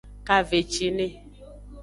[0.27, 1.07] Kavecine.